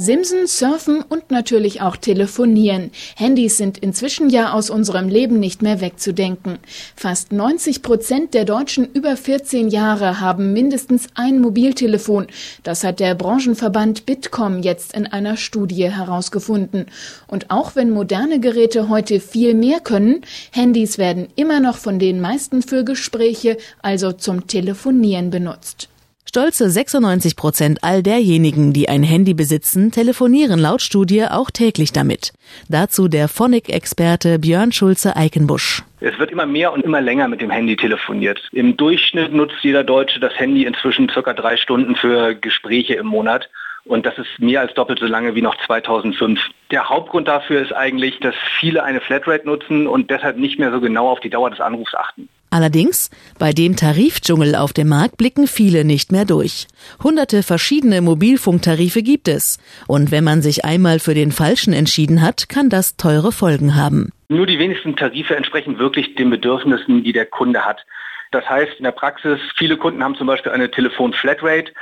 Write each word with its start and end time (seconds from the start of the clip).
Simsen, 0.00 0.46
Surfen 0.46 1.02
und 1.02 1.32
natürlich 1.32 1.80
auch 1.82 1.96
Telefonieren. 1.96 2.92
Handys 3.16 3.56
sind 3.56 3.78
inzwischen 3.78 4.30
ja 4.30 4.52
aus 4.52 4.70
unserem 4.70 5.08
Leben 5.08 5.40
nicht 5.40 5.60
mehr 5.60 5.80
wegzudenken. 5.80 6.60
Fast 6.94 7.32
90 7.32 7.82
Prozent 7.82 8.32
der 8.32 8.44
Deutschen 8.44 8.88
über 8.92 9.16
14 9.16 9.68
Jahre 9.68 10.20
haben 10.20 10.52
mindestens 10.52 11.08
ein 11.16 11.40
Mobiltelefon. 11.40 12.28
Das 12.62 12.84
hat 12.84 13.00
der 13.00 13.16
Branchenverband 13.16 14.06
Bitkom 14.06 14.62
jetzt 14.62 14.92
in 14.92 15.08
einer 15.08 15.36
Studie 15.36 15.90
herausgefunden. 15.90 16.86
Und 17.26 17.50
auch 17.50 17.74
wenn 17.74 17.90
moderne 17.90 18.38
Geräte 18.38 18.88
heute 18.88 19.18
viel 19.18 19.54
mehr 19.54 19.80
können, 19.80 20.20
Handys 20.52 20.98
werden 20.98 21.26
immer 21.34 21.58
noch 21.58 21.76
von 21.76 21.98
den 21.98 22.20
meisten 22.20 22.62
für 22.62 22.84
Gespräche, 22.84 23.56
also 23.82 24.12
zum 24.12 24.46
Telefonieren 24.46 25.30
benutzt. 25.30 25.88
Stolze 26.28 26.68
96 26.68 27.36
Prozent 27.36 27.78
all 27.80 28.02
derjenigen, 28.02 28.74
die 28.74 28.90
ein 28.90 29.02
Handy 29.02 29.32
besitzen, 29.32 29.92
telefonieren 29.92 30.60
laut 30.60 30.82
Studie 30.82 31.24
auch 31.24 31.50
täglich 31.50 31.90
damit. 31.94 32.34
Dazu 32.68 33.08
der 33.08 33.28
Phonic-Experte 33.28 34.38
Björn 34.38 34.70
Schulze-Eikenbusch. 34.70 35.84
Es 36.00 36.18
wird 36.18 36.30
immer 36.30 36.44
mehr 36.44 36.74
und 36.74 36.84
immer 36.84 37.00
länger 37.00 37.28
mit 37.28 37.40
dem 37.40 37.48
Handy 37.48 37.76
telefoniert. 37.76 38.42
Im 38.52 38.76
Durchschnitt 38.76 39.32
nutzt 39.32 39.56
jeder 39.62 39.84
Deutsche 39.84 40.20
das 40.20 40.38
Handy 40.38 40.66
inzwischen 40.66 41.08
circa 41.08 41.32
drei 41.32 41.56
Stunden 41.56 41.96
für 41.96 42.34
Gespräche 42.34 42.92
im 42.96 43.06
Monat. 43.06 43.48
Und 43.86 44.04
das 44.04 44.18
ist 44.18 44.38
mehr 44.38 44.60
als 44.60 44.74
doppelt 44.74 44.98
so 44.98 45.06
lange 45.06 45.34
wie 45.34 45.40
noch 45.40 45.56
2005. 45.64 46.38
Der 46.70 46.90
Hauptgrund 46.90 47.26
dafür 47.26 47.62
ist 47.62 47.72
eigentlich, 47.72 48.20
dass 48.20 48.34
viele 48.60 48.84
eine 48.84 49.00
Flatrate 49.00 49.46
nutzen 49.46 49.86
und 49.86 50.10
deshalb 50.10 50.36
nicht 50.36 50.58
mehr 50.58 50.72
so 50.72 50.80
genau 50.82 51.08
auf 51.08 51.20
die 51.20 51.30
Dauer 51.30 51.48
des 51.48 51.60
Anrufs 51.60 51.94
achten. 51.94 52.28
Allerdings, 52.50 53.10
bei 53.38 53.52
dem 53.52 53.76
Tarifdschungel 53.76 54.54
auf 54.54 54.72
dem 54.72 54.88
Markt 54.88 55.16
blicken 55.16 55.46
viele 55.46 55.84
nicht 55.84 56.12
mehr 56.12 56.24
durch. 56.24 56.66
Hunderte 57.02 57.42
verschiedene 57.42 58.00
Mobilfunktarife 58.00 59.02
gibt 59.02 59.28
es. 59.28 59.58
Und 59.86 60.10
wenn 60.10 60.24
man 60.24 60.40
sich 60.40 60.64
einmal 60.64 60.98
für 60.98 61.14
den 61.14 61.32
falschen 61.32 61.72
entschieden 61.72 62.22
hat, 62.22 62.48
kann 62.48 62.70
das 62.70 62.96
teure 62.96 63.32
Folgen 63.32 63.74
haben. 63.74 64.10
Nur 64.28 64.46
die 64.46 64.58
wenigsten 64.58 64.96
Tarife 64.96 65.36
entsprechen 65.36 65.78
wirklich 65.78 66.14
den 66.14 66.30
Bedürfnissen, 66.30 67.04
die 67.04 67.12
der 67.12 67.26
Kunde 67.26 67.64
hat. 67.64 67.84
Das 68.30 68.48
heißt 68.48 68.74
in 68.78 68.84
der 68.84 68.92
Praxis, 68.92 69.38
viele 69.56 69.76
Kunden 69.76 70.02
haben 70.02 70.16
zum 70.16 70.26
Beispiel 70.26 70.52
eine 70.52 70.70
Telefon-Flatrate, 70.70 71.72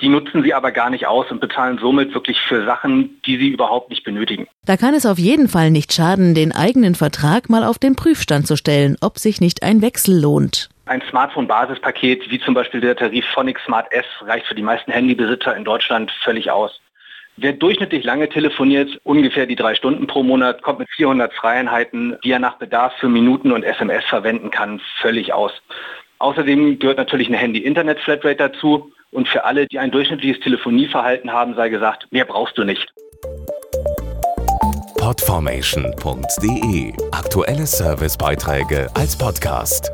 die 0.00 0.08
nutzen 0.08 0.42
sie 0.42 0.52
aber 0.52 0.72
gar 0.72 0.90
nicht 0.90 1.06
aus 1.06 1.30
und 1.30 1.40
bezahlen 1.40 1.78
somit 1.78 2.12
wirklich 2.14 2.40
für 2.40 2.64
Sachen, 2.64 3.20
die 3.24 3.38
sie 3.38 3.48
überhaupt 3.48 3.90
nicht 3.90 4.04
benötigen. 4.04 4.46
Da 4.66 4.76
kann 4.76 4.94
es 4.94 5.06
auf 5.06 5.18
jeden 5.18 5.48
Fall 5.48 5.70
nicht 5.70 5.92
schaden, 5.92 6.34
den 6.34 6.52
eigenen 6.52 6.94
Vertrag 6.94 7.48
mal 7.48 7.64
auf 7.64 7.78
den 7.78 7.96
Prüfstand 7.96 8.46
zu 8.46 8.56
stellen, 8.56 8.96
ob 9.00 9.18
sich 9.18 9.40
nicht 9.40 9.62
ein 9.62 9.80
Wechsel 9.80 10.20
lohnt. 10.20 10.68
Ein 10.84 11.02
Smartphone-Basispaket 11.08 12.30
wie 12.30 12.38
zum 12.38 12.54
Beispiel 12.54 12.80
der 12.80 12.94
Tarif 12.94 13.24
Phonic 13.34 13.58
Smart 13.60 13.90
S 13.90 14.04
reicht 14.22 14.46
für 14.46 14.54
die 14.54 14.62
meisten 14.62 14.92
Handybesitzer 14.92 15.56
in 15.56 15.64
Deutschland 15.64 16.12
völlig 16.22 16.50
aus. 16.50 16.80
Wer 17.38 17.52
durchschnittlich 17.52 18.04
lange 18.04 18.28
telefoniert, 18.28 18.98
ungefähr 19.02 19.46
die 19.46 19.56
drei 19.56 19.74
Stunden 19.74 20.06
pro 20.06 20.22
Monat, 20.22 20.62
kommt 20.62 20.78
mit 20.78 20.88
400 20.90 21.34
Freieinheiten, 21.34 22.16
die 22.24 22.30
er 22.30 22.38
nach 22.38 22.56
Bedarf 22.56 22.94
für 22.98 23.08
Minuten 23.08 23.52
und 23.52 23.62
SMS 23.62 24.04
verwenden 24.04 24.50
kann, 24.50 24.80
völlig 25.02 25.34
aus. 25.34 25.52
Außerdem 26.18 26.78
gehört 26.78 26.96
natürlich 26.96 27.28
eine 27.28 27.36
Handy-Internet-Flatrate 27.36 28.36
dazu. 28.36 28.90
Und 29.12 29.28
für 29.28 29.44
alle, 29.44 29.66
die 29.66 29.78
ein 29.78 29.90
durchschnittliches 29.90 30.40
Telefonieverhalten 30.40 31.32
haben, 31.32 31.54
sei 31.54 31.68
gesagt, 31.68 32.06
mehr 32.10 32.24
brauchst 32.24 32.58
du 32.58 32.64
nicht. 32.64 32.92
Podformation.de 34.98 36.92
Aktuelle 37.12 37.66
Servicebeiträge 37.66 38.88
als 38.94 39.16
Podcast. 39.16 39.92